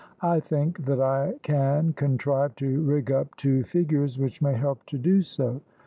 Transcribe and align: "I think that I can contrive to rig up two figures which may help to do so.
"I 0.23 0.39
think 0.39 0.83
that 0.85 0.99
I 0.99 1.35
can 1.43 1.93
contrive 1.93 2.55
to 2.55 2.81
rig 2.81 3.11
up 3.11 3.35
two 3.37 3.65
figures 3.65 4.17
which 4.17 4.41
may 4.41 4.55
help 4.55 4.83
to 4.87 4.97
do 4.97 5.21
so. 5.21 5.61